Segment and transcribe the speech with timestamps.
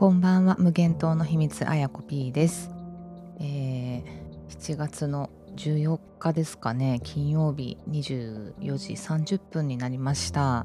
[0.00, 0.56] こんばんは。
[0.58, 2.70] 無限島の秘密あやこ P です、
[3.38, 7.00] えー7月の14日ですかね。
[7.04, 10.64] 金曜日24時30分になりました。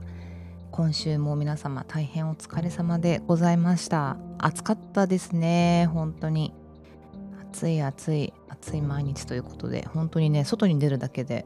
[0.72, 4.16] 今週も皆様大変お疲れ様でございました。
[4.38, 5.90] 暑かったですね。
[5.92, 6.54] 本当に。
[7.52, 8.34] 暑い暑い。
[8.48, 11.46] 暑い毎日ということで本当にね外に出るだけで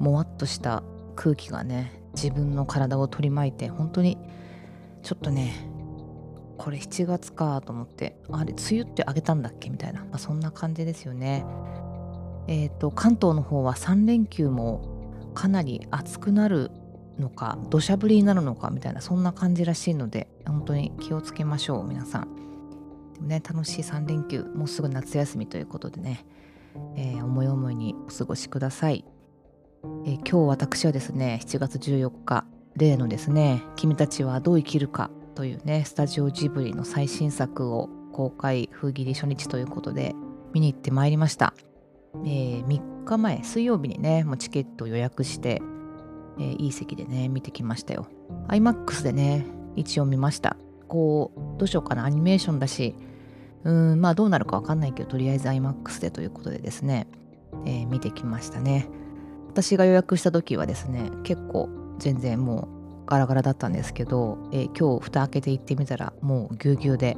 [0.00, 0.82] もわっとした
[1.14, 4.18] 空気がね自分の体を取り巻いて本当に
[5.04, 5.75] ちょっとね
[6.58, 9.70] これ7月かと思ってあれ梅雨ってあげたんだっけ？
[9.70, 11.44] みたいな、まあ、そんな感じですよね。
[12.48, 14.82] えっ、と関東の方は3連休も
[15.34, 16.70] かなり暑くなる
[17.18, 22.36] のか土砂降りになるのかみたいなそんな感じらしいので本当に気をつけましょう皆さん。
[23.14, 26.26] でもね楽しい3連休もうすぐ夏休みということでね、
[26.96, 29.04] えー思い思いにお過ごしください、
[30.04, 32.44] えー今日私はですね7月14日
[32.76, 40.14] 例のですね「君たちはどう生きるか」というねスタジオジブリの最新作を公開封切り初日ということで
[40.52, 41.52] 見に行ってまいりました、
[42.24, 45.60] えー3日前水曜日にねもうチケットを予約して、
[46.40, 48.08] えーいい席でね見てきましたよ。
[48.48, 50.56] iMAX でね一応見ました。
[50.88, 52.96] こうどうしようかなアニメーションだし
[53.62, 57.06] うんまあどうなるかわかんないけどとりあえず iMAX でということでですね、
[57.64, 58.88] えー見てきましたね。
[59.48, 62.75] 私が予約した時はですね結構全然もう
[63.06, 67.16] ガラガラだったんですけど、えー今日蓋開けて行ってみたらもうぎゅうぎゅうで、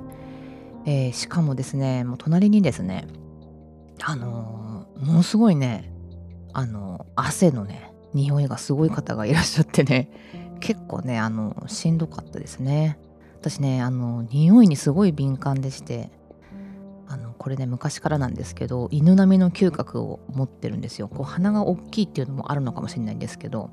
[0.84, 3.06] えーしかもですねもう隣にですね
[4.02, 5.92] あのーものすごいね
[6.52, 12.98] あのー汗のね匂いがすごい方がいらっしゃってね結構ねあのしんどかったですね。
[13.40, 16.10] 私ねあの匂いにすごい敏感でして
[17.06, 21.08] あのこれね昔からなんですけど犬並みの嗅覚を持ってるんですよ。
[21.08, 23.70] こう鼻が大きいっていうのもあるのかもしれないんですけど、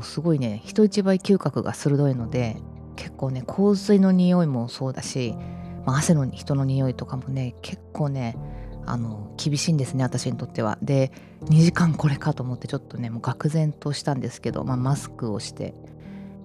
[0.00, 2.56] もうすごいね人一倍嗅覚が鋭いので
[2.96, 5.34] 結構ね香水の匂いもそうだし、
[5.84, 8.34] まあ、汗の人の匂いとかもね結構ね
[8.86, 10.78] あの厳しいんですね私にとっては。
[10.80, 11.12] で
[11.42, 15.74] 2時間これかと思ってちょっとねもう愕然としたんですけど、まあ、マスクをして、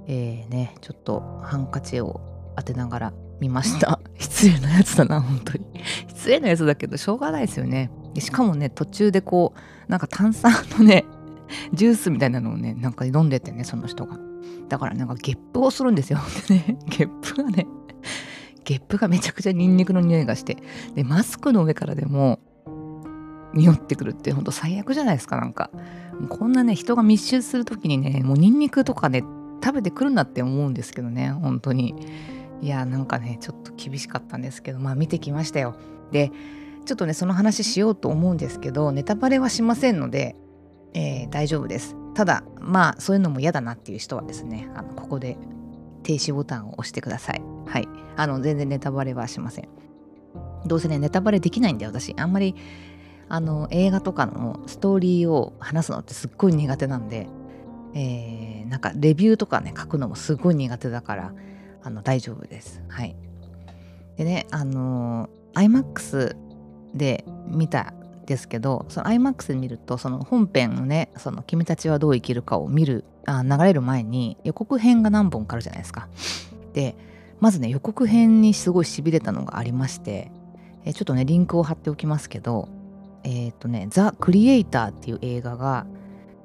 [0.08, 2.20] えーねちょっとハンカチを
[2.58, 4.02] 当てながら見ました。
[4.20, 5.66] 失礼なやつだな本当に。
[6.10, 7.90] 失礼なやつだけどしょうがないですよね。
[8.14, 11.06] でしかもね途中でこうなんか炭酸のね
[11.74, 14.20] ジュースみたいなのをねなんか飲んでてねその人が。
[14.70, 16.20] だからなんかゲップをするんですよ。
[16.48, 17.68] で ねゲップがね。
[18.64, 20.58] ゲップがめちゃくちゃニンニクの匂いがして。
[20.96, 22.40] でマスクの上からでも
[23.54, 25.70] 匂ってくるってほんと最悪じゃないですかなんか。
[26.30, 29.24] こんなね人が密集する時にねもうニンニクとかね
[29.64, 31.96] 食べてくるなって思うんですけどね本当に。
[32.62, 35.76] いやなんかねちょっと厳しかったんですけどまあ見てきましたよ。
[36.12, 36.32] で
[36.86, 40.36] ちょっとねその話しようと思うんですけどネタバレはしませんので、
[40.96, 41.96] えー大丈夫です。
[42.16, 45.38] ただまあそういうのも嫌だなっていう人はですねあのここで
[46.02, 47.42] 停止ボタンを押してください。
[47.68, 47.88] はい。
[48.16, 49.70] あの全然ネタバレはしません。
[50.66, 52.16] どうせねネタバレできないんで私。
[52.18, 52.56] あんまり
[53.28, 57.28] あの映画とかのストーリーを話すのってすっごい苦手なんで、
[57.94, 61.34] えーなんかレビューとかね書くのもすっごい苦手だから
[61.84, 62.82] あの大丈夫です。
[62.88, 63.16] はい。
[64.18, 66.36] でねあの iMAX
[66.94, 67.94] で見た
[68.25, 76.08] ですけどその iMAX で見るとその本編のね「その君たちはどう生きるか」を見るあ流れる前に予告編が何本かあるじゃないですか。
[76.74, 76.96] で
[77.40, 80.31] まずね予告編にすごいしびれたのがありまして
[80.84, 82.69] えちょっとねリンクを貼っておきますけど
[83.24, 85.85] えっ、とね「ザ・クリエイター」っていう映画が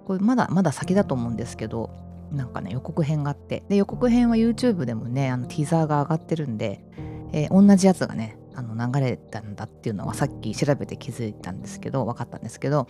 [0.06, 1.90] これまだまだ先だと思うんですけど
[2.32, 3.62] なんかね予告編があって。
[3.68, 6.82] で予告編は YouTube でもねあのティザーが上がってるんで、
[7.32, 12.86] えー同じやつがねあの流れたんだっていうのはさっき調べて気づいたんですけど分かったんですけど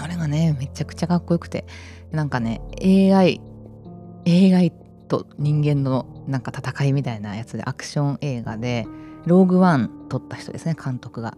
[0.00, 1.66] あれがねめちゃくちゃかっこよくて
[2.12, 3.40] なんかね AI
[4.26, 4.72] AI
[5.08, 8.86] と人間のなんか戦いみたいなやつでアクション映画で
[9.26, 11.36] ローグワン撮った人ですね監督が。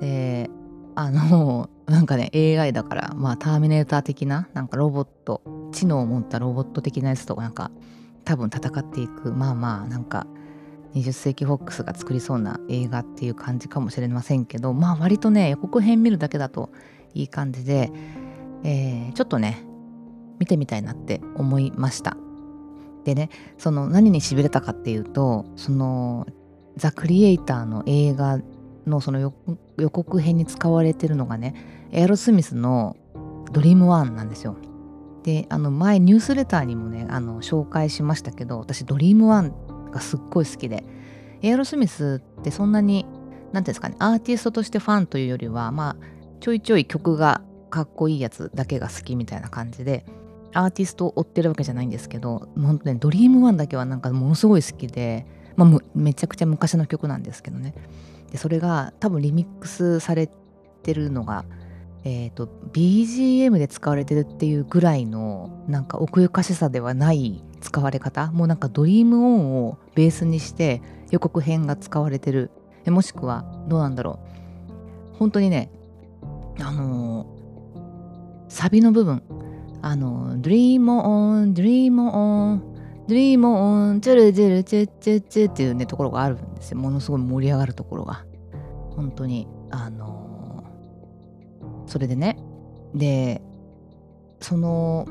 [0.00, 0.48] で
[0.94, 5.42] あのなんかね AI だからまあターミネーター的ななんかロボット
[5.72, 7.70] 知能を持ったロボット的なやつとかなんか
[8.24, 10.26] 多分戦っていくまあまあなんか
[10.96, 16.70] 20世紀フォックスが作りそうな映画っていう感じかもしれませんけどまあ割とね予告編見るだけだと
[17.12, 17.90] いい感じで、
[18.64, 19.64] えーちょっとね
[20.38, 22.16] 見てみたいなって思いました。
[23.04, 26.26] でねその何にしびれたかっていうとその
[26.76, 28.40] ザ・クリエイターの映画
[28.86, 32.96] のその予告編に使われてるのがねエアロスミスの
[33.52, 34.56] 「Dream On なんですよ。
[35.22, 39.54] であの前ニュースレターにもねあの紹介しましたけど私 Dream On
[39.96, 40.84] がすっごい好きで。
[41.42, 43.04] エアロスミスってそんなに
[43.52, 45.96] 何ていうんですかねアーティストとしてファンというよりはまあ
[46.40, 50.06] ちょいちょい曲がかっこいいやつだけが好きみたいな感じで
[50.54, 55.26] アーティストを追ってるわけじゃないんですけど本当ね Dream On だけはなんかものすごい好きで、
[55.56, 57.74] まあ、めちゃくちゃ昔の曲なんですけどね。
[58.30, 60.28] でそれが多分リミックスされ
[60.82, 61.44] てるのが
[62.08, 72.50] えーと、BGM で使われてるっていうぐらいのなんか奥ゆかしさではない使われ方もうなんかドリームオンをベースにして予告編が使われてる。
[72.86, 74.20] もしくはどうなんだろ
[75.14, 75.16] う。
[75.18, 75.70] 本当にね
[76.60, 79.22] あのー、サビの部分。
[79.82, 82.60] あのー、Dream on Dream on
[83.06, 88.24] Dream on チュルチュルチュチュチュっていうねところがあるんですよものすごい盛り上がるところが
[88.96, 90.26] 本当にあのー
[91.86, 92.36] それでね
[92.94, 93.40] で
[94.40, 95.06] その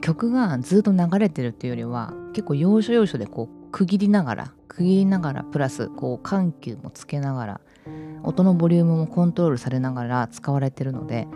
[0.00, 7.60] 曲がずっと流れてるっていうよりは結構要所要所でこう区切りながら区切りながらプラスこう緩急もつけながら
[8.22, 11.26] 音のボリュームもコントロールされながら使われてるので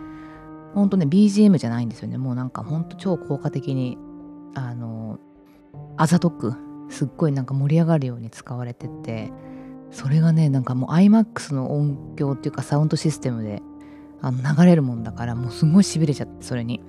[0.73, 2.17] ほんとね BGM じゃないんですよね。
[2.17, 3.97] もうなんかほんと超効果的に
[4.55, 5.19] あの
[5.97, 6.53] あざとく
[6.89, 9.31] すっごいなんか盛り上がるように使われてて
[9.91, 13.61] それがねなんかもう iMAX の音響っていうかサウンドシステムで
[14.21, 16.81] あの流れるもんだからもうすごいしびれちゃってそれに。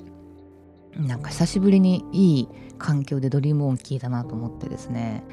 [0.98, 2.48] なんか久しぶりにいい
[2.78, 5.25] 環境でドリームオン聞いたなと思ってですね。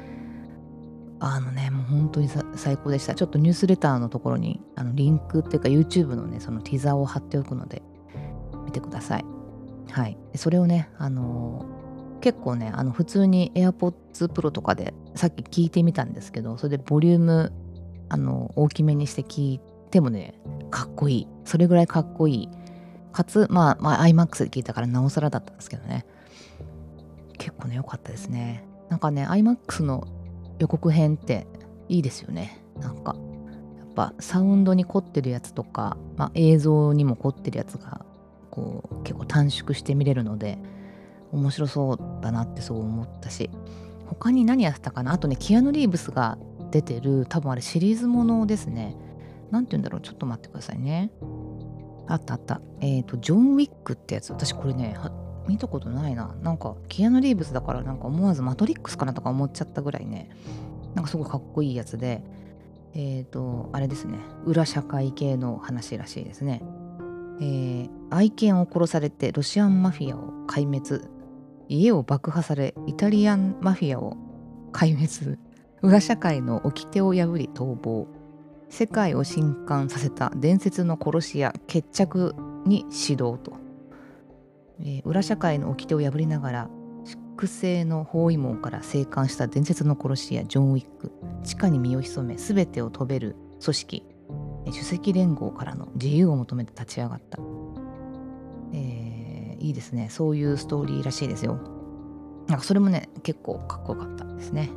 [1.20, 3.14] あのねもう本当に最高でした。
[3.14, 7.82] ちょっとニュースレターのところにあのリンクっていうか YouTube のねそのティザーを貼っておくので
[8.64, 9.24] 見てください。
[9.90, 10.18] はい。
[10.34, 17.52] それをねあのー、結構ねあの普通に AirPods Pro とかでさっき聞いてみたんですけどそれでボリューム
[18.10, 19.60] あの大きめにして聞い
[19.90, 20.34] てもね
[20.70, 21.28] かっこいい。
[21.44, 22.48] それぐらいかっこいい
[23.14, 26.04] かつまあ、まあ、iMAX で聞いたからなおさらだったんですけどね。
[27.38, 28.64] 結構ね良かったですね。
[28.90, 30.06] なんかね iMAX の
[30.58, 31.46] 予告編って
[31.88, 32.62] いいですよね。
[32.80, 33.16] なんか
[33.78, 38.04] やっぱサウンドに凝ってるやつとか、まあ、映像にも凝ってるやつが
[38.50, 40.58] こう結構短縮して見れるので
[41.32, 43.48] 面白そうだなってそう思ったし。
[44.06, 45.14] 他に何やってたかな？
[45.14, 46.36] あとねキアヌ・リーブスが
[46.70, 48.96] 出てる多分あれシリーズものですね。
[49.50, 50.00] 何て言うんだろう？
[50.02, 51.10] ちょっと待ってくださいね。
[52.06, 52.60] あったあった。
[52.80, 54.30] えっ、ー、とジョン・ウィックってやつ。
[54.30, 54.96] 私これね
[55.46, 56.34] 見たことないな。
[56.42, 60.30] なんかキアヌ・リーブスだからなんか思わずマトリックスかなとか思っちゃったぐらいね。
[60.94, 62.22] なんかすごいかっこいいやつで。
[62.94, 64.18] えっ、ー、とあれですね。
[64.44, 66.62] 裏社会系の話らしいですね。
[67.40, 71.04] えー、愛犬を殺されてロシアンマフィアを壊滅。
[71.68, 74.16] 家を爆破されイタリアンマフィアを
[74.72, 75.38] 壊滅。
[75.82, 78.06] 裏社会の掟を破り逃亡。
[78.68, 82.34] 世界を震撼させた伝説の殺し屋決着
[82.66, 83.52] に指導と、
[84.80, 86.70] えー、裏社会の掟を破りながら
[87.04, 91.12] 粛清の包囲網から生還した伝説の殺し屋ジョン・ウィック。
[91.42, 94.02] 地下に身を潜め全てを飛べる組織。
[94.66, 97.38] 首席連合からの自由を求めて立ち上がった、
[98.72, 100.08] えー、いいですね。
[100.10, 101.58] そういうストーリーらしいですよ。
[102.46, 104.70] なんかそれもね結構かっこよかったですね。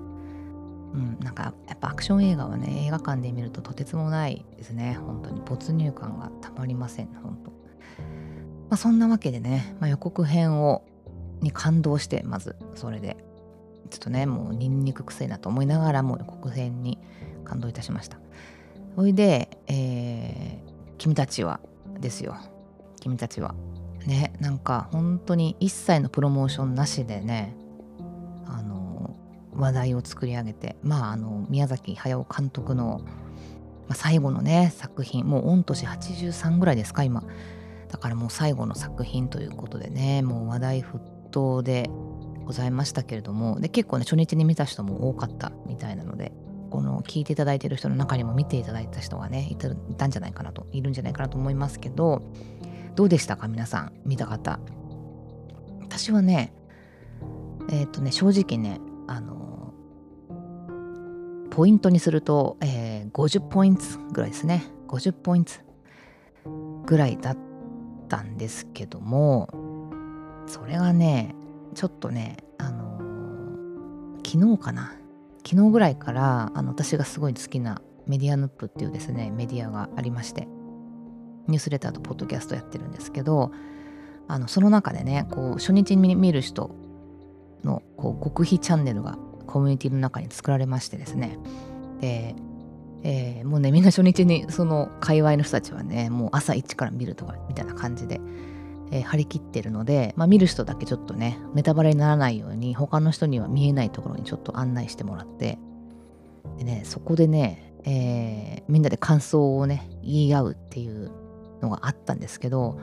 [0.93, 4.97] うん、なんかやっぱアクション映画はね映画館で見るととてつもないですね。
[4.99, 5.41] 本当に。
[5.45, 7.07] 没入感がたまりません。
[7.21, 7.55] 本当、ま
[8.71, 10.83] あ、そんなわけでね、まあ、予告編を
[11.41, 13.17] に感動してまずそれで。
[13.89, 16.99] ちょっとねもうニンニク臭いなと思いながらも予告編に
[17.45, 18.17] 感動いたしました。
[18.95, 21.59] ほいで、えー、君たちは
[21.99, 22.35] ですよ。
[22.99, 23.55] 君たちは。
[24.05, 27.55] ねなんか本当に一切のプロモーションなしでね
[28.45, 28.76] あの
[29.57, 33.13] 話題を作り上げてまああの宮崎駿監督の、ま
[33.89, 37.23] あ、最後のね作品もう御年83ぐらいですか今。
[37.89, 40.99] だからもう最後の作品ということでねもう話題沸
[41.31, 41.89] 騰で
[42.43, 46.33] ございましたけれどもで結構ね初日に見た人も多かったみたいなので
[46.69, 52.21] この聞いていただいてる人の中にも見ていただいた人がねいたんじゃないかなといるんじゃないかなと思いますけど
[52.95, 54.59] どうでしたか皆さん見た方。
[55.81, 56.53] 私はね
[57.69, 59.36] えっ、ー、とね正直ねあの
[61.57, 64.63] ポイントにすると、えー、50ポイントぐらいですね。
[64.89, 65.53] 50ポイント
[66.85, 67.37] ぐらいだっ
[68.07, 69.49] たんですけども
[70.45, 71.33] それがね
[71.73, 74.93] ちょっとねあのー、昨日かな。
[75.43, 80.47] 昨日ぐらいからあの私がすごい好きなメディアヌップっていうですねメディアがありまして
[81.47, 83.51] ニュースレターとポッドキャストやってるんですけど
[84.27, 86.75] あのその中でねこう初日に見る人
[87.63, 91.39] のこう極秘チャンネルがコミュニティの中に作られましてですね。
[92.01, 92.35] で、
[93.03, 98.19] えー、もうねみんな初日にその界隈の人たちはねもう朝一から見るとかみたいな感じで、
[98.91, 105.57] えー、張り切ってるので、まあ、見る人だけちょっとねネタバレにならないように他の人には見えないところにちょっと案内してもらって
[106.57, 111.11] でねそこでね、えー、みんなで感想をね言い合うっていう
[111.61, 112.79] のがあったんですけど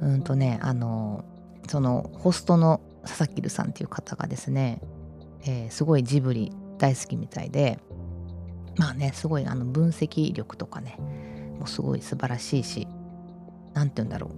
[0.00, 1.24] うんとねあの
[1.68, 4.80] そのホストの佐々木留さんっていう方がですね、
[5.44, 7.78] えー、すごいジブリ大好きみたいで
[8.76, 10.98] まあねすごいあの分析力とかね
[11.58, 12.88] もうすごい素晴らしいし
[13.74, 14.30] 何て言うんだろ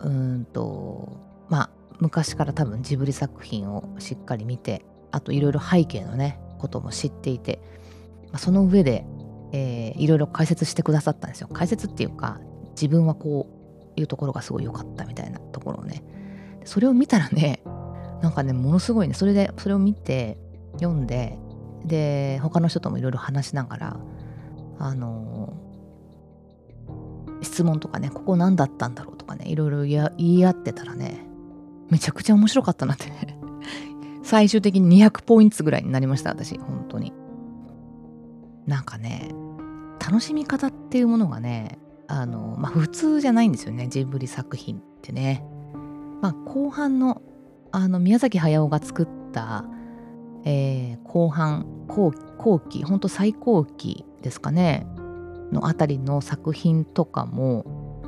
[0.00, 0.08] う。
[0.08, 7.60] うんとまあ昔から多分ジブリ作品をしっかり見てあといろいろ背景のねことも知っていて、
[8.30, 9.04] まあ、その上で、
[9.52, 11.48] えー、いろいろ解説してくださったんですよ。
[11.52, 13.48] 解説っていうか自分はこ
[13.96, 16.02] ういうところがすごい良かったみたいなところをね。
[16.64, 17.62] それを見たらね
[18.22, 20.38] なんかねものすごいねそれでそれを見て
[20.80, 21.38] 読んで
[21.84, 24.00] で他の人ともいろいろ話しながら
[24.78, 25.54] あの
[27.42, 31.26] 質問とかねここ何だったんだろうとかねいろいろ言い合ってたらね
[31.90, 33.12] めちゃくちゃ面白かったなって
[34.22, 37.12] 最終的に200ポイントぐらいになりました私本当に。
[38.66, 39.30] なんかね
[39.98, 45.42] 楽しみ方っていうものがねあのまあ普通じゃないんですよねジブリ作品ってね。
[46.20, 47.22] まあ後半の
[47.72, 49.64] あの宮崎駿が作った
[50.50, 54.86] えー、後半後後期ほんと最高期ですかね。
[55.52, 58.00] のあたりの作品とかも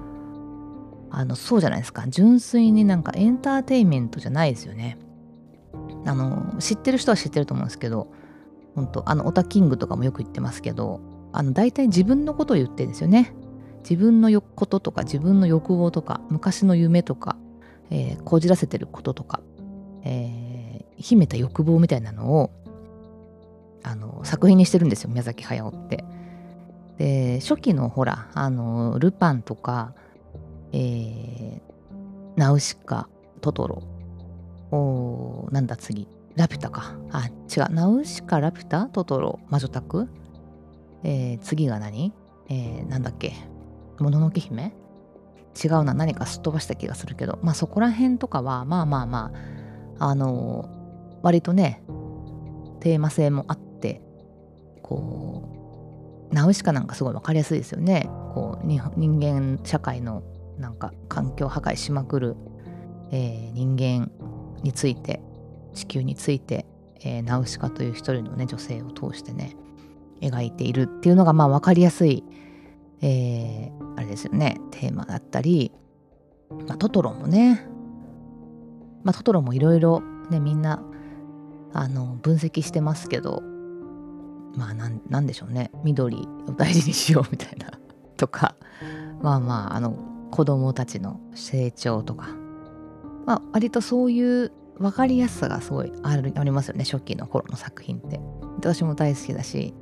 [1.11, 2.04] あのそうじゃないですか。
[2.09, 4.99] 純粋になんかエンターテインメントじゃないですよね。
[6.06, 8.11] あの知ってる人は知ってると思うんですけど
[8.75, 13.35] 本当あのオタキングとかもよく言ってますけどあの大体自分のことを言ってるんですよね。
[13.82, 17.37] 自分のこととか自分の欲望とか昔の夢とか、
[17.90, 19.42] えー、こじらせてることとか、
[20.04, 20.39] えー
[21.00, 22.50] 秘めた欲望みたいなのを
[23.83, 26.04] あの作品にしてるんですよ宮崎駿って。
[26.99, 29.95] で初期のほらあのルパンとか、
[30.73, 31.61] えー、
[32.37, 33.09] ナウシカ
[33.40, 33.83] トトロ
[34.71, 36.95] おなんだ次ラピュタか。
[37.11, 40.09] あ違うナウシカラピュタトトロ魔女宅？
[41.02, 42.12] えー、次が何？
[42.50, 43.33] えー、なんだっけ？
[43.99, 44.75] もののけ姫？
[45.64, 47.38] 違うな何かすっ飛ばした気がするけど。
[47.42, 49.33] まあそこら辺とかはまあまあま
[49.99, 50.69] ああの
[51.22, 51.82] 割とね
[52.80, 54.00] テーマ性もあって
[54.82, 58.08] こうナウシカなんかすごい分かりやすいですよね。
[58.34, 60.22] こう人間社会の
[60.58, 62.36] なんか環境破壊しまくる、
[63.10, 64.10] えー、人間
[64.62, 65.20] について
[65.74, 66.66] 地球について、
[67.00, 69.56] えー、ナウシカという一人のね女性を通してね
[70.20, 72.22] 描いているっていうのがまあ分かりやすい、
[73.00, 74.60] えー、あれですよね。
[74.70, 75.72] テーマだったり、
[76.68, 77.66] まあ、トトロもね、
[79.02, 80.82] まあ、トトロもいろいろねみんな
[81.72, 83.42] あの分析してますけど
[84.56, 85.70] まあなんでしょうね。
[85.84, 87.70] 緑を大事にしようみたいな
[88.16, 88.56] とか
[89.22, 89.96] まあまああの
[90.30, 92.28] 子供たちの成長とか、
[93.26, 96.84] まあ、割とそういう分かりやすさがすごいありますよね。
[96.84, 98.20] 初期の頃の作品って。
[98.56, 99.74] 私も大好きだし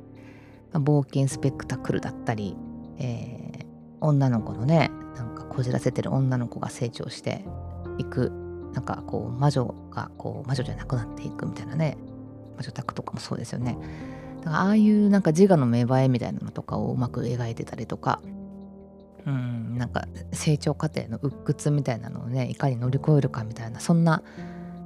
[0.71, 2.55] 冒険スペクタクルだったり、
[2.97, 3.65] えー、
[3.99, 7.43] 女の子のねなんかこじらせてる女の子が成長して
[7.97, 8.31] いく
[8.73, 11.97] なんかこう魔女がこう魔女じゃなくなっていくみたいなね。
[12.57, 13.77] 魔女宅とかもそうですよね。
[14.39, 18.21] だからああいうなんか自我の芽生えみたいなのとかをうまく描いてたりとか。
[19.25, 24.23] うんなんか成長過程の鬱屈みたいなのをねいかに乗り越えるかみたいなそんな、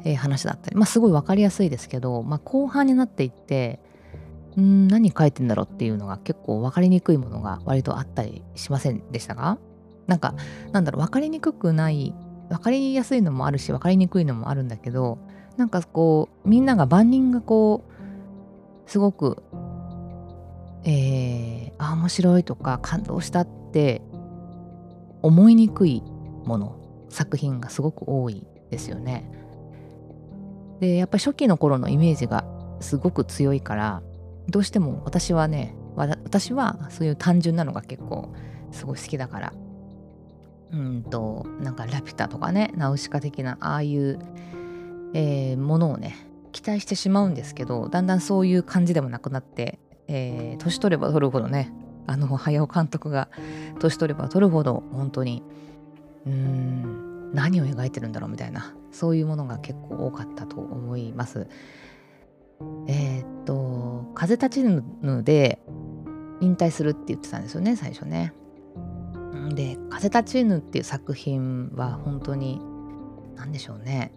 [0.04, 0.76] えー、話だったり。
[0.76, 3.80] まあすごい分かりやすいですけど、まあ、後半になっていって
[4.60, 9.58] ん何書いてんだろうっていうのが結構分かりにくいものが割とあったりしませんでしたが
[10.08, 10.36] なんか
[10.72, 12.14] なんだろう分かりにくくない
[12.54, 15.18] 分かりやすいのもあるし分かりにくいのもあるんだけど
[15.58, 19.42] なんかこうみんなが万人がこうすごく
[20.86, 24.02] えー、あ面白いとか感動したって
[25.22, 26.04] 思いにくい
[26.46, 26.76] もの
[27.10, 29.32] 作品がすごく多いですよね。
[30.82, 32.46] でやっぱり初期の頃のイメージが
[32.82, 34.04] すごく強いから
[34.50, 38.34] どうしても私はね私はそういう単純なのが結構
[38.72, 39.54] すごい好きだから
[40.74, 44.20] うんとなんかラピュタとかねナウシカ的なああいう、
[45.14, 46.16] えー、ものをね
[46.52, 51.72] 期待してしまうんですけどだんだんそういう感じでもなくなって、えー、年取れば取るほどね
[52.08, 53.30] あの早尾監督が
[53.80, 55.44] 年取れば取るほど本当に
[56.26, 61.48] うーん何を描いてるんだろうみたいなそういうものが結構多かったと思います。
[62.88, 64.84] えー、っと「風立ちぬ」
[65.24, 65.60] で
[66.40, 68.34] 引退するって言ってたんですよね最初ね。
[69.56, 72.62] で「風立ちぬ」っていう作品は本当に
[73.36, 74.14] 何でしょうね。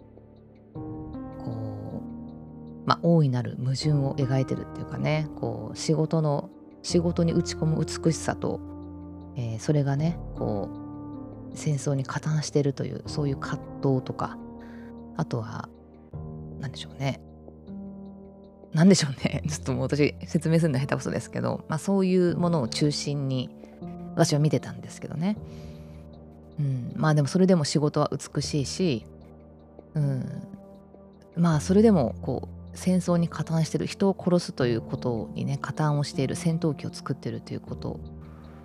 [0.73, 6.49] こうまあ大いなる矛盾を描いてるっていうかねこう仕事の
[6.83, 8.59] 仕事に打ち込む美しさと、
[9.35, 10.69] えー、それがねこ
[11.53, 14.37] う戦争に加担してるというそういう葛藤とか
[15.17, 15.69] あとは
[16.59, 17.21] 何でしょうね。
[18.73, 19.43] 何でしょうね。
[19.49, 23.49] ちょっともう私説明するの下手くそですけど、まあ、そういうものを中心に
[24.17, 25.37] 私は見てたんですけどね、
[26.59, 29.05] うん、まあでもそれでも仕事は美しいし
[29.93, 30.47] うん。
[31.35, 37.99] まあそれでもこう戦争に加担してる人を殺すということにね加担をしている戦闘機を作ってるということ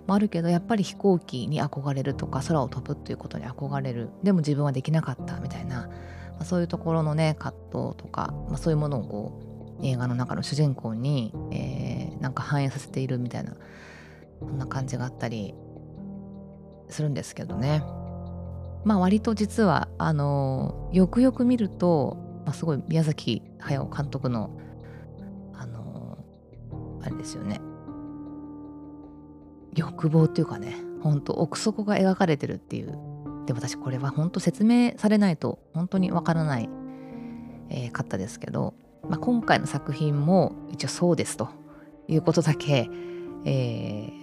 [0.07, 13.55] もあるけどやっぱり飛行機に憧れるとか空を飛ぶっていうことに憧れるでも自分はできなかったみたいな、まあ、そういうところのね葛藤とか、まあ、そういうものをこう映画の中の主人公に、えー、なんか反映させているみたいな
[14.47, 15.53] そんな感じがあったり
[16.89, 17.83] するんですけどね。
[18.83, 24.57] まあ割と実はあのよくよく見ると、まあ、すごい宮崎駿監督の
[25.53, 26.17] あの
[27.01, 27.61] あれですよね。
[29.75, 32.97] 欲望っていうかねほんと奥底が描かれてるっていう。
[33.45, 36.69] で私これは本当説明されないと本当にわからない、
[37.69, 38.73] えー、かったですけど、
[39.09, 41.49] まあ、今回の作品も一応そうですと
[42.07, 42.89] いうことだけ、
[43.45, 44.22] えー、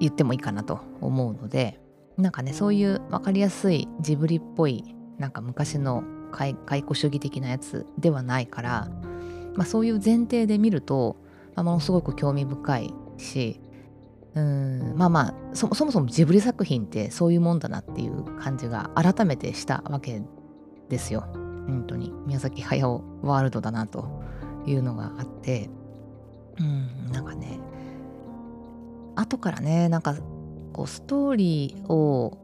[0.00, 1.80] 言ってもいいかなと思うので
[2.16, 8.88] なんかねそういう分かりやすいジブリっぽいなんか昔の解雇主義的なやつではないから、
[9.54, 11.16] まあ、そういう前提で見ると、
[11.54, 13.60] まあ、ものすごく興味深いし
[14.34, 20.20] うんまあまあそもそもジブリ作品ってそういうもんだなっていう感じが改めてしたわけ
[20.90, 21.26] ですよ。
[21.66, 24.22] 本当に宮崎駿ワールドだなと
[24.66, 25.70] いうのがあって
[26.60, 27.58] うんなんかね
[29.16, 30.14] 後からねなんか
[30.72, 32.38] こうストーリーを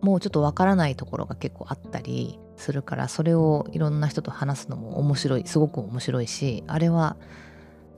[0.00, 7.16] もうちょっとわからないところが結構あったりするからそれをいろんな人と話すのも面白いすごく面白いしあれは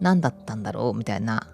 [0.01, 1.49] 何だったんだろうみたいな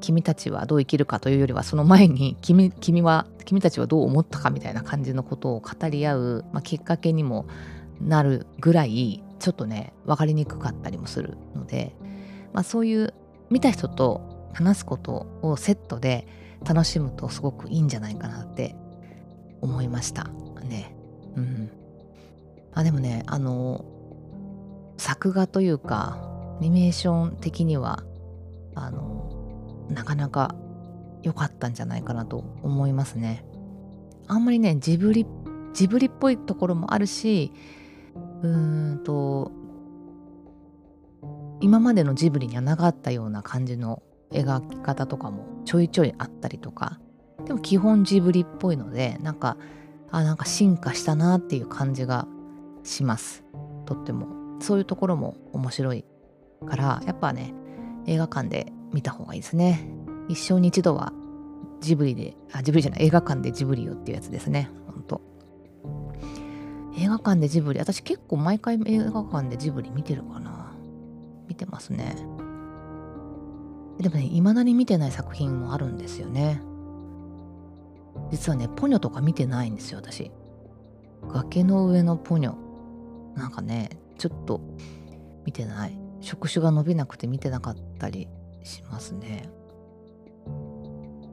[0.00, 7.46] 君たちはどう生きるかというよりはその前に君君は君たちはどう思ったかみたいな感じのことを語り合う、まあ、きっかけにも
[8.00, 11.94] なるぐらいちょっとね分かりにくかったりもするので、
[12.52, 13.14] まあ、そういう
[13.50, 16.26] 見た人と話すことをセットで
[16.64, 18.76] 楽しむとすごくいいんじゃないかなって
[19.60, 20.24] 思いました
[20.64, 20.94] ね。
[21.36, 21.70] うん。
[22.74, 23.84] あでもねあの
[24.96, 26.18] 作画というか
[26.58, 28.02] アニメーション的には
[28.74, 30.54] あのなかなか
[31.22, 33.44] 良かったんじゃないかなと思いますね。
[34.28, 35.26] あんまりねジブリ
[35.74, 37.52] ジブリっぽいところもあるし
[38.42, 39.50] うーんと
[41.60, 46.98] 今までのジブリにはなかったような感じの描き方とかもちょいちょいあったりとか
[47.46, 49.56] でも基本ジブリっぽいのでなんか
[50.10, 52.26] あなんか進化したなっていう感じが
[52.84, 53.44] します。
[53.86, 54.28] とっても。
[54.60, 56.04] そういうところも面白い
[56.66, 57.52] からやっぱね
[58.06, 59.88] 映画館で見た方がいいですね。
[60.28, 61.12] 一生に一度は
[61.80, 64.70] ジブリであジブリじゃない映画館でジブリよっていうやつですね。
[64.86, 65.20] ほんと。
[66.96, 70.72] 映画館でジブリ私結構毎回映画館でジブリ見てるかな。
[71.48, 72.16] 見てますね。
[73.98, 76.60] でもね、未だに見てない作品もあるんですよね。
[78.30, 80.30] 実はね、ポニョとか見てないんですよ、私。
[81.28, 82.54] 崖の上のポニョ。
[83.36, 84.60] なんかね、ちょっと
[85.44, 85.98] 見てない。
[86.20, 88.28] 触手が伸びなくて見てなかったり
[88.62, 89.50] しますね。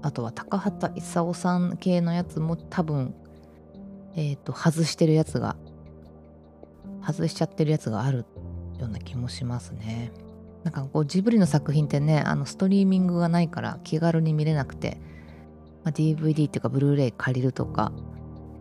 [0.02, 3.13] あとは高畑勲さん系のやつも多分、
[4.15, 5.56] えっ、ー、と、外してるやつが、
[7.06, 8.26] 外しちゃってるやつがある
[8.80, 10.12] ような気もしますね。
[10.63, 15.00] なんかこうジブリの作品ってねあのストリーミングがないから気軽に見れなくて、
[15.84, 17.91] まあ、DVD っていうかブルーレイ借りるとか、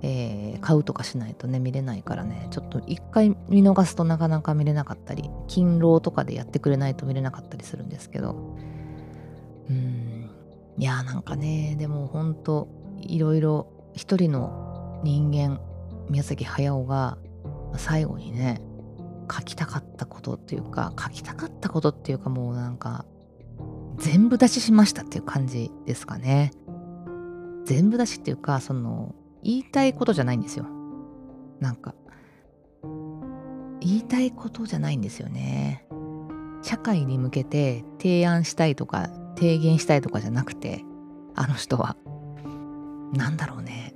[0.02, 8.56] えー、買うとかしないとね見れないからねちょっと一回見逃すとなかなか見れなかったり勤労とかでやってくれないと見れなかったりするんですけど。
[9.70, 10.30] うん。
[10.78, 12.68] いやーなんかねでもほんと
[13.00, 15.60] いろいろ一人の人間
[16.08, 17.18] 宮崎駿が
[17.76, 18.62] 最後にね
[19.30, 23.04] 書きたかったことっていうか書きたかったことっていうかもうなんか
[23.98, 26.52] 全部出ししましたっていう感じですかね。
[27.64, 30.66] 全部出しっていうかその言いたいことじゃないんですよ。
[31.60, 31.94] なんか
[33.80, 35.86] 言いたいことじゃないんですよね。
[36.62, 40.84] 社会に向けて提案したいとか提言したいとかじゃなくて
[41.34, 41.96] あの人は。
[43.12, 43.94] 何だろうね。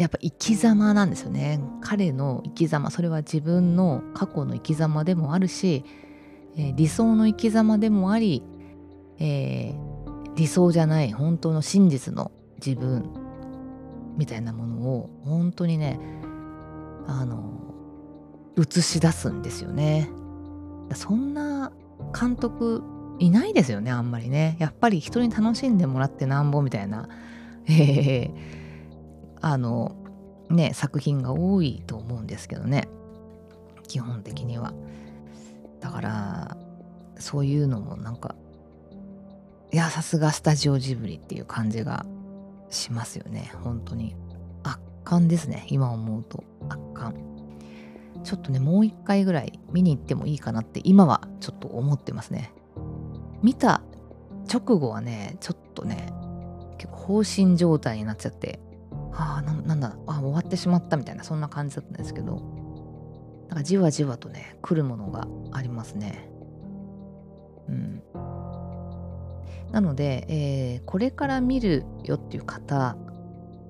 [0.00, 1.60] やっぱ生き様なんですよね。
[1.82, 5.84] 彼の生き様それは自分の過去の生き様でもあるし、
[6.56, 8.42] えー、理想の生き様でもあり、
[9.18, 12.32] えー、理想じゃない本当の真実の
[12.64, 13.10] 自分
[14.16, 16.00] みたいなものを本当にね
[17.06, 17.74] あの
[18.56, 20.08] 映し出すんですよね。
[20.94, 21.72] そんな
[22.18, 22.82] 監督
[23.18, 24.56] いないですよねあんまりね。
[24.60, 27.06] やっぱり人に楽しんでもらってなんぼみたいな、
[27.66, 28.59] えー
[29.40, 29.96] あの
[30.50, 32.88] ね作品が多いと思うんですけどね。
[33.86, 34.72] 基本的には。
[35.80, 36.56] だから
[37.18, 38.34] そういうのもなんか
[39.72, 42.04] いやさすがスタジオジブリっていう感じが
[42.70, 43.52] しますよね。
[43.62, 44.14] 本当に。
[44.62, 45.66] 圧巻ですね。
[45.68, 46.44] 今思うと。
[46.68, 47.14] 圧巻。
[48.24, 52.52] ちょっとねもう一回ぐらい見に行ってもいいかなって今はちょっと思ってますね。
[53.42, 53.82] 見た
[54.52, 56.12] 直後はねちょっとね
[56.76, 58.60] 結構放心状態になっちゃって。
[59.12, 62.60] ああなんだあ終わってしまったみたいなそんな感じだったんですけど。
[63.50, 66.30] なんかじわじわとね来るものがありますね。
[67.68, 68.02] うん。
[69.72, 72.96] なので、えー、これから見るよっていう方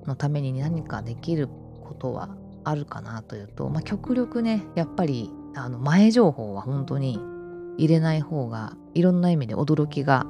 [0.06, 7.18] のために何かできることはあるかなというと、まあ、極力ねやっぱりあの前情報は本当に
[7.76, 10.26] 入れない方がいろんな意味で驚きが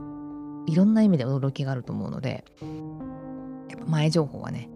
[0.66, 2.44] いろんな意味で驚きがあると思うので
[3.68, 4.68] やっぱ前情報はね、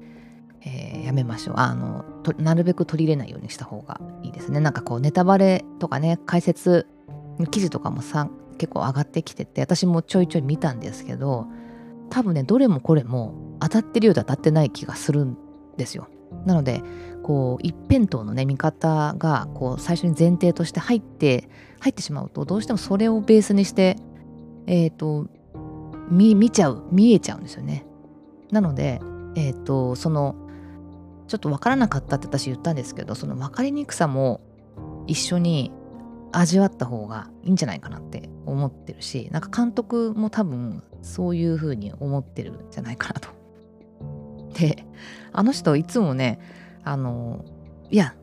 [0.67, 2.05] えー、やめましょうあの
[2.39, 6.87] なるべく取り入れないようにした方がいいですねなんかこうネタバレとかね解説
[7.39, 11.47] の記事とかもさ結構上がってきてて私もちょいちょい見たんですけど
[12.11, 15.37] 多分ねどれもこれも当たってるようで当たってない気がするん
[15.77, 16.09] ですよ。
[16.47, 16.83] なので
[17.23, 21.49] こう一辺倒のね見方がこう最初に前提として入って
[21.81, 23.97] 入ってしまうとどうしてもそれをベースにして
[24.67, 25.27] えっ、ー、と
[26.11, 27.87] 見ちゃう見えちゃうんですよね。
[28.51, 29.01] なので
[29.37, 30.37] え、ー、とその
[31.27, 34.41] ちょっと分からなかったって私言ったんですけどその分かりにくさも
[35.07, 35.73] 一緒に
[36.33, 43.29] 味わった方がいいんじゃないかなって思ってるしなんか監督も多分そういう風に思ってるんじゃないかなと。
[44.59, 44.85] で
[45.33, 46.39] あの人いつもね
[46.85, 47.45] あの
[47.91, 48.15] いや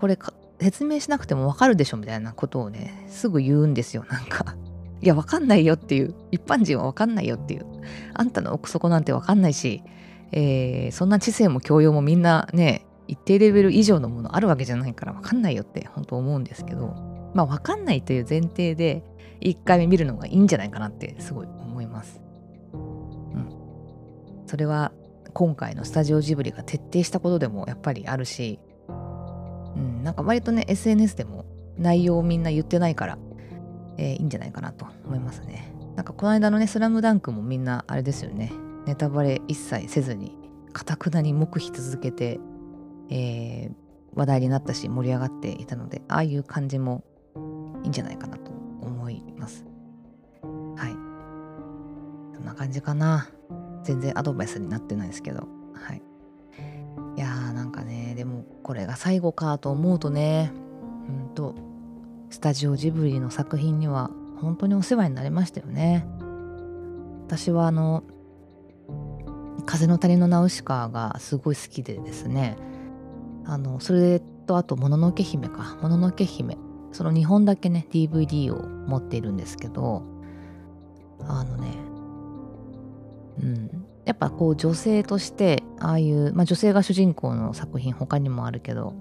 [0.00, 0.18] これ
[0.60, 4.56] 説明しなくてもわかるでしょみたいなことをねすぐ言うんですよなんか。
[5.00, 7.66] いやわかんないよっていう一般人はわかんないよっていう
[8.14, 9.82] あんたの奥底なんてわかんないし、
[10.32, 16.94] えー、そんな知性も教養もみんなね一定レベル以上のものあるわけじゃないからわかんないよって本当思うんですけど
[17.34, 19.02] まあ分かんないという前提で
[19.40, 22.20] 1回目見るのがいいんじゃないかなってすごい思います。
[22.72, 23.48] うん。
[24.46, 24.92] それは
[25.32, 31.44] 今回のスタジオジブリが徹底したことでもやっぱりあるし、うん、なんか割とね SNS でも
[31.76, 33.18] 内容をみんな言ってないから、
[33.96, 35.72] えー、いいんじゃないかなと思いますね。
[35.94, 38.52] なんかこの間のね「スラムダンクもみんなあれですよね
[38.88, 40.34] ネタバレ一切せずに
[40.72, 42.40] かたくなに黙秘続けて、
[43.10, 43.72] えー、
[44.14, 47.04] 話題になったし盛り上がっていたのでああいう感じも
[47.82, 49.66] いいんじゃないかなと思います。
[50.42, 52.34] はい。
[52.34, 53.28] そんな感じかな。
[53.84, 55.46] 全然アドバイスになってないですけど。
[55.74, 56.02] はい。
[57.16, 60.50] いやーなんかね、でもこれが最後かと思うとね、
[61.08, 61.54] うんと、
[62.30, 66.06] スタジオジブリの作品には本当にお世話になりましたよね。
[67.26, 68.02] 私はあの、
[69.66, 72.56] 風の谷のナウシカがすごい好きでですね、
[73.44, 75.78] あの、それとあと、もののけ姫か。
[75.82, 76.56] もののけ姫。
[76.92, 80.02] その2本だけね DVD を持っているんですけど。
[81.20, 81.68] あのね
[83.42, 83.86] うん。
[84.04, 88.94] やっぱこう女性としてああいう、まあ、女性が主人公の作品他にもあるけど、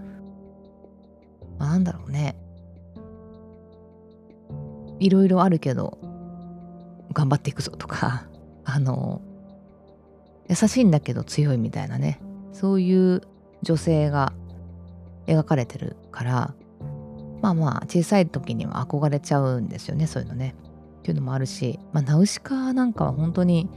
[1.57, 2.35] まあ、なんだろうね。
[4.99, 5.99] いろいろあるけど
[7.13, 8.27] 頑張っていくぞとか。
[8.69, 9.21] あの
[10.49, 12.19] 優しいんだけど強いみたいなね。
[12.53, 13.21] そういう
[13.61, 14.33] 女性が
[15.27, 16.53] 描かれてるから
[17.41, 20.55] まあまあ小さい時には憧れちゃうんですよねそういうのね。
[20.99, 23.69] っていうのもあるし、まあ、ナウシカなんかは本当に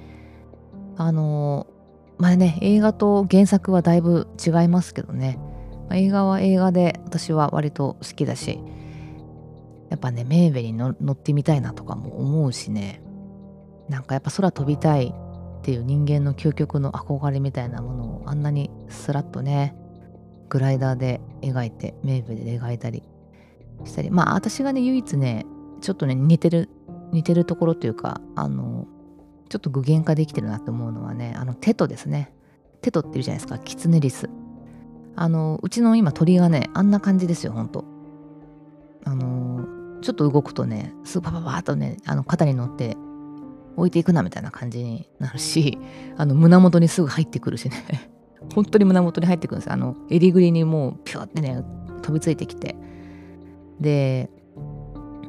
[0.96, 1.66] あの
[2.18, 5.38] まあね映画と原作はだいぶ違いますけどね、
[5.88, 8.59] まあ、映画は映画で私は割と好きだし
[9.90, 13.02] やっぱねメーベリに乗ってみたいなとかも思うしね。
[13.88, 15.12] なんかやっぱ空飛びたい
[15.61, 19.77] っていう人間の究極の憧れみたいなものをあんなにスラッとね
[20.49, 23.03] グライダーで描いてメーベで描いたり
[23.85, 24.11] したり。
[24.11, 25.44] まあ私がね唯一ね
[25.83, 26.70] ちょっとね似てる
[27.12, 28.87] 似てるところというかあの
[29.51, 32.33] ちょっと具現化できてるなって思うのはねあのテトですね。
[32.81, 33.59] テトっていうじゃないですか。
[33.59, 34.31] キツネリス。
[35.14, 37.85] あのうちの今鳥がねあんな感じですよほんと。
[39.05, 39.66] あの
[40.01, 42.96] ちょっと動くとねすぐパパパーとねあの肩に乗って
[43.81, 45.79] 置いていくなみたいな感じになるし
[46.16, 48.11] あの胸元にすぐ入ってくるしね。
[48.55, 51.62] 本当に胸元に入ってくるんですあの襟ぐりにもうピューってね
[52.03, 52.77] 飛びついてきて。
[53.81, 54.31] で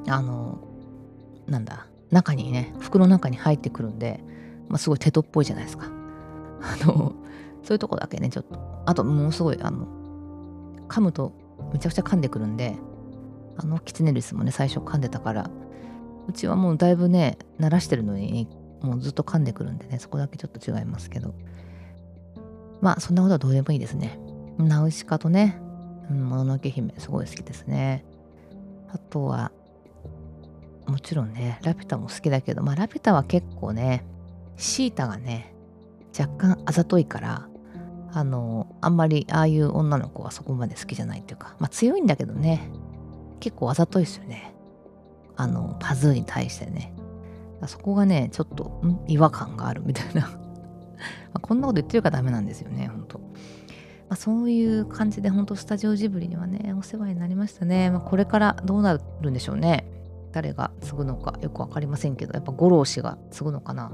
[0.07, 0.59] あの
[1.47, 4.21] なんだ中にね服の中に入ってくるんで、
[4.67, 5.87] まあ、すごいテトっぽいじゃないですか。
[6.61, 7.13] あの
[7.63, 8.59] そういうとこだけねちょっと。
[8.85, 9.87] あともうすごいあの
[10.89, 11.31] 噛むと
[11.71, 12.75] めちゃくちゃ噛んでくるんで
[13.57, 15.49] あのキツネリスもね最初噛んでたから
[16.31, 18.47] うちはもうだいぶね慣らしてるのに
[18.81, 21.33] もうずっと噛んでくるんでねそこだけちょっと違いますけど。
[22.81, 24.19] まあそんなことはどうでもいいですね。
[24.57, 25.61] ナウシカとね
[26.09, 28.03] もののけ姫すごい好きですね。
[28.93, 29.51] あとは、
[30.87, 34.03] もちろんね、ラピュタも好きだけど、まあラピュタは結構ね、
[34.57, 35.53] シータがね、
[36.17, 37.47] 若干あざといから、
[38.13, 42.69] あのあんまりああいう女の子はそこまで好きじゃないっていうかまあ強いんだけどね
[43.39, 44.50] 結構あざといですよね。
[45.35, 46.93] あのパズーに対してね。
[47.67, 50.29] そこがねちょっと違和感があるみたいな。
[51.33, 53.25] まこんなこと言ってるからダメなんですよねほんと、ま
[54.09, 59.87] あ、そういう感じでほんとスタジオジブリにはねお世話になりましたね、まあ、これからどうなるんでしょうね。
[60.31, 63.91] 誰が継ぐのかよく分かりませんけどやっぱ五郎氏が継ぐのかな、ま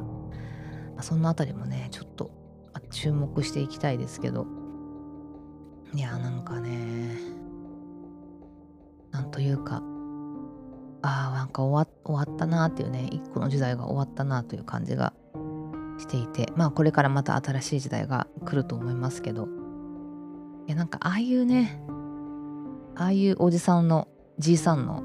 [0.97, 2.29] あ、そんなあたりもねちょっと
[2.91, 4.45] 注目していきたいですけど。
[5.93, 7.17] いやなんかね
[9.11, 9.81] なんというか
[11.01, 15.13] ああなんか終わったなっていうね一個の時代が終わったなという感じが
[15.99, 19.47] していてまあこれからまた新しい時代が来ると思いますけど。
[20.67, 21.79] いやなんかああいうね
[22.95, 25.01] ああいうおじさんのじいさんの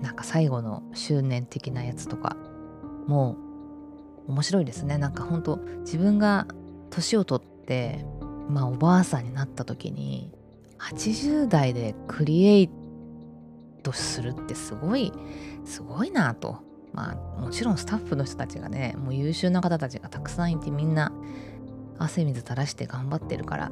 [0.00, 2.36] なんか最後の執念的なやつとか
[3.06, 3.36] も
[4.28, 4.96] う面白いですね。
[4.96, 6.46] なんかほんと自分が
[6.90, 8.06] 年を取って
[8.48, 10.30] まあおばあさんになった時に
[10.78, 12.70] 80代でクリエイ
[13.80, 15.12] トするってすごい
[15.64, 16.58] すごいなと。
[16.92, 21.12] まあもちろんスタッフの人たちがねもう優秀な方たちがたくさんいてみんな
[21.98, 23.70] 汗水垂らして頑張ってるから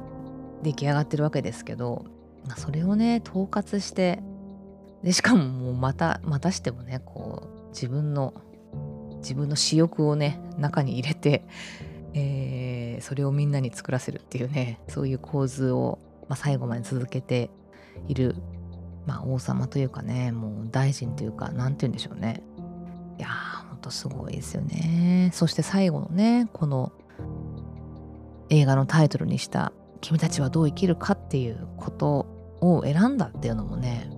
[0.62, 2.04] 出来上がってるわけですけど、
[2.46, 4.22] まあ、それをね統括して
[5.02, 8.34] でしかももうまたまたしてもねこう自分の
[9.18, 11.44] 自分の私欲をね中に入れて、
[12.14, 17.50] えー、それをみんなに作らせるっていうねそういう構図を、まあ、最後まで続けて
[18.06, 18.36] いる、
[19.08, 22.42] まあ、王様というかねもう大臣というか何て言うんでしょうね。
[23.18, 25.30] いやーほんとすごいですよね。
[25.32, 26.92] そして最後のねこの
[28.50, 32.26] 映画のタイトルにした「君たちはどう生きるか」っていうこと
[32.60, 34.10] を選んだっていうのもね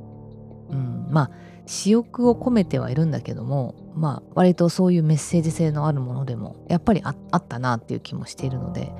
[0.70, 1.30] うん、まあ
[1.66, 8.92] 私欲を込めてはいるんだけどもまあ割とそういうメッセージ性のあるものでもやっぱりあったなっていう気もしているので、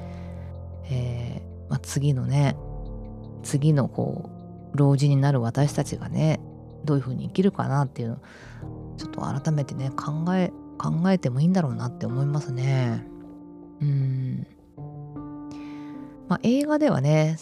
[0.84, 2.56] えーまあ、次のね
[3.42, 4.39] 次のこう
[4.74, 6.40] 老人になる私たちがね
[6.84, 8.18] どういうふうに生きるかなっていうの
[8.96, 13.06] ちょっと改めてね考え考えてもいいんだろうなって思いますね。
[13.82, 14.46] うん
[16.28, 17.36] まあ、映画ではね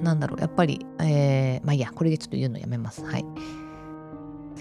[0.00, 3.04] なんだろうやっぱり、えー、まあいいやこれでちょっと言うのやめます。
[3.04, 3.24] はい。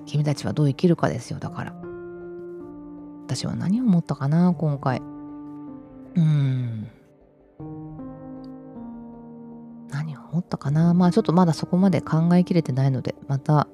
[0.06, 1.74] 君たちはどう生きるかですよだから
[3.26, 5.00] 私は何を思ったかな今回
[6.16, 6.90] うん
[10.34, 10.96] 思ったかな。
[10.96, 13.68] まあちょっとまだそこまで考えきれてないのでまた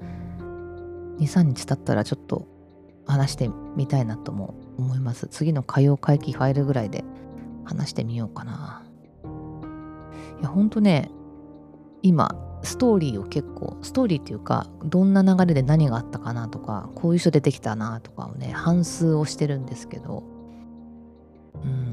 [1.19, 2.47] 23日経ったらちょっと
[3.07, 5.27] 話してみたいなとも思います。
[5.27, 7.05] 次の火曜会期ファイルぐらいで
[7.63, 8.83] 話してみようかな。
[10.41, 11.09] いやほんとね
[12.01, 20.23] 今ストーリーを結構ストーリーっていうかどんな流れで何があったかなとかこういう人出てきたなとかをね反数をしてるんですけど
[21.63, 21.88] うん。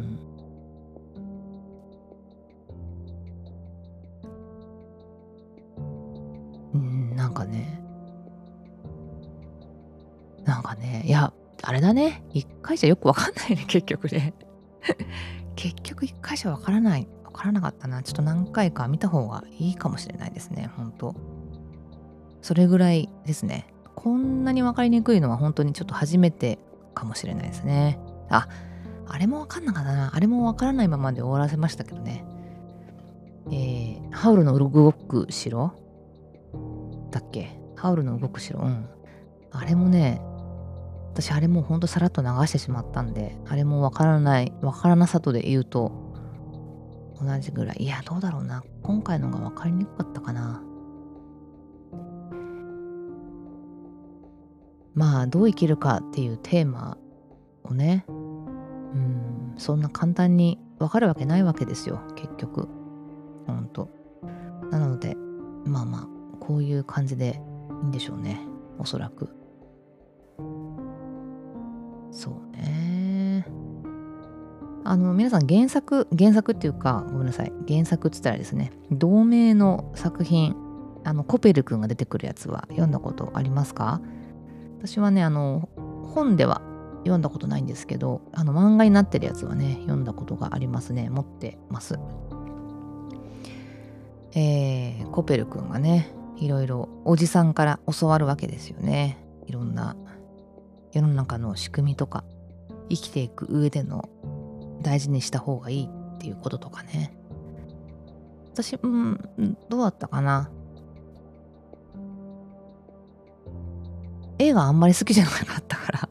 [11.68, 14.34] あれだね一回じゃよくわかんないね 結局ね
[15.56, 18.02] 結局一回じゃわからないわからなかったな。
[18.02, 21.14] ちょっと何回か見た方がいいかもしれないですね、本当
[22.40, 23.66] それぐらいですね。
[23.94, 26.58] こんなに分かりにくいのは本当にちょっと初めて
[26.94, 27.98] かもしれないですね。
[28.30, 28.48] あ、
[29.08, 30.12] あれも分かんなかったな。
[30.14, 32.24] あれも分からないままで終わらせましたけどね。
[33.50, 35.72] えー、ハウルの動く城？
[37.10, 37.58] だっけ？
[37.74, 38.60] ハウルの動く城？
[38.60, 38.88] うん。
[39.50, 40.22] あれもね、
[41.16, 45.90] 私あれもほんとさらっと流してしまったんで、あれもわからない、わからなさとで言うと、
[47.18, 47.76] 同じぐらい。
[47.84, 48.62] いやどうだろうな。
[48.82, 50.62] 今回のが分かりにくかったかな。
[54.92, 56.98] まあどう生きるかっていうテーマ
[57.64, 58.04] をね。
[58.08, 62.02] うんそんな簡単に分かるわけないわけですよ。
[62.16, 62.68] 結局。
[63.46, 63.88] ほんと
[64.70, 65.16] なので
[65.64, 66.08] まあまあ
[66.40, 67.40] こういう感じで
[67.82, 68.38] いいんでしょうね。
[68.78, 69.45] おそらく。
[72.10, 73.46] そうね。
[74.84, 77.52] あの皆さん原作原作っていうかごめんなさい。
[77.68, 78.72] 原作っつったらですね。
[78.90, 80.54] 同名の作品
[81.04, 84.00] あのコペル君が出てくるやつは読んだことありますか？
[84.78, 85.68] 私はねあの
[86.14, 86.62] 本では
[87.00, 91.10] 読んだことないんですけどあの漫画になってるやつはね読んだことがありますね。
[91.10, 91.98] 持ってます。
[94.32, 99.18] えー、コペル君がねいろいろおじさんから教わるわけですよね。
[99.46, 99.96] いろんな
[100.96, 102.24] 世の中の仕組みとか
[102.88, 104.08] 生きていく上での
[104.80, 107.14] 大事にした方がいいっていうこととかね。
[108.54, 109.20] 私うん
[109.68, 110.50] どうだったかな。
[114.38, 116.08] 絵があんまり好きじゃなかったから。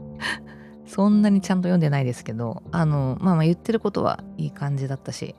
[0.86, 5.36] そんなにちゃんと読んでないですけどあのまあまあ言ってることはいい感じだったし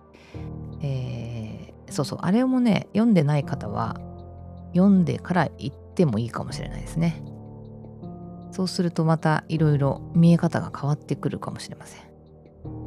[0.81, 3.99] えーそうそうあれもね読んでない方は
[4.73, 7.21] 読んでから行ってもいいかもしれないですね。
[8.51, 12.03] そうするとまたいろいろ見え方が変わってくるかもしれません。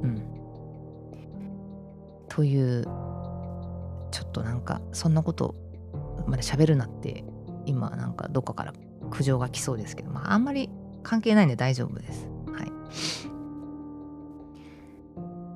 [0.02, 0.22] うん。
[2.28, 2.84] という
[4.10, 5.54] ちょっとなんかそんなこと
[6.26, 7.24] まで喋るなって
[7.66, 8.74] 今なんかどっかから
[9.10, 10.10] 苦情が来そうですけど。
[10.10, 10.68] まああんまり
[11.02, 12.28] 関係ないんで大丈夫です。
[12.52, 12.66] はい。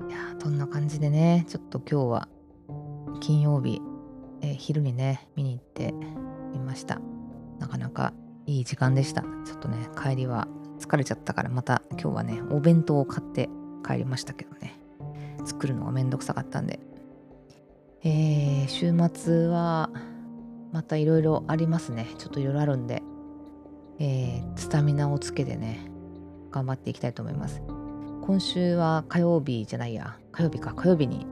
[0.09, 2.27] いやそんな感じでねちょっと今日は
[3.19, 3.81] 金曜日、
[4.41, 5.93] えー、昼にね見に行って
[6.51, 6.99] みました。
[7.59, 8.13] なかなか
[8.49, 9.21] いい時間でした。
[9.21, 10.47] ちょっとね帰りは
[10.79, 13.47] 疲れちゃったからまた今日はねお弁当を買って
[13.85, 14.79] 帰りましたけどね。
[15.45, 16.79] 作るのがめんどくさかったんで。
[18.01, 19.91] えー、週末は
[20.71, 22.07] またいろいろありますね。
[22.17, 23.03] ちょっといろいろあるんで、
[23.99, 25.91] えー、スタミナをつけてね
[26.49, 27.61] 頑張っていきたいと思います。
[28.23, 30.17] 今週は火曜日じゃないや。
[30.31, 30.73] 火曜日か。
[30.73, 31.27] 火曜日に、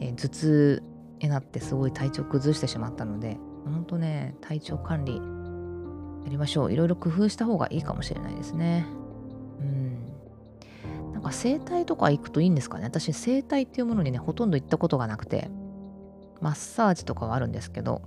[0.00, 0.82] えー、頭痛
[1.20, 5.20] になってすごい体調崩してしまったのでほんとね体調管理
[6.24, 6.72] やりましょう。
[6.72, 8.86] いろいろ工夫した方がいいかもしれないですね。
[9.60, 11.12] うん。
[11.12, 12.84] なんか整体とか行くといいんですかね。
[12.84, 15.50] 私整体っていうものにねほとんど行ったことがなくて
[16.40, 18.02] マッサージとかはあるんですけど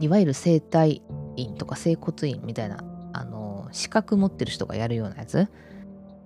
[0.00, 1.02] いわゆる整体
[1.36, 2.78] 院とか整骨院みたいな
[3.12, 5.48] あの資格持ってる人がやるようなやつ。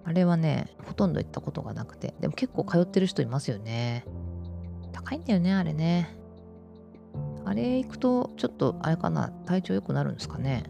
[0.03, 2.15] あれはねほとんど行ったことがなくて。
[2.21, 4.05] でも結構通ってる人いますよね。
[4.93, 6.15] 高いんだよねあれね。
[7.45, 9.31] あれ行くとちょっとあれかな。
[9.47, 10.65] 体調良くなるんですかね。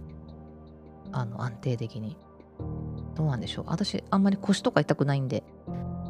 [1.12, 2.16] あの安定的に。
[3.14, 3.64] どうなんでしょう。
[3.68, 5.42] 私あんまり腰とか痛くないんで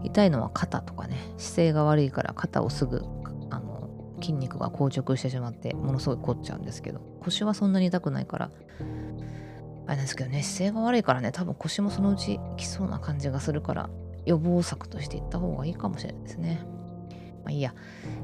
[0.05, 1.17] 痛いのは肩とかね。
[1.39, 3.03] 姿勢が悪いから肩をすぐ
[3.51, 3.89] あの
[4.21, 7.01] 筋肉が硬直してしまってものすごい凝っちゃうんですけど。
[7.21, 8.51] 腰はそんなに痛くないから
[9.87, 10.43] あれなんですけどね。
[10.43, 13.91] 姿勢が悪いからね多分腰もそのうちきそうな感じがするから
[14.27, 16.65] 予防策としていった方がいいかもしれないですね。
[17.45, 17.75] まあいいや、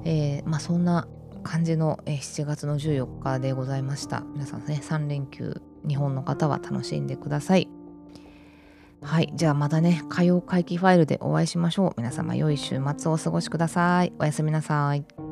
[0.05, 1.09] えー、まあそんな
[1.43, 4.23] 感じの7月の14日でございました。
[4.35, 7.69] 皆さんね3連休日本の方は楽しんでください。
[9.03, 11.95] はいじゃあまたね火曜会期ファイルでお会いしましょう。
[11.97, 14.13] 皆様良い週末をお過ごしください。
[14.19, 15.26] おやすみなさい。